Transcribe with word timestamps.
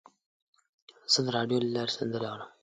زه 1.11 1.19
د 1.25 1.27
راډیو 1.35 1.57
له 1.63 1.69
لارې 1.75 1.93
سندرې 1.97 2.27
اورم. 2.31 2.49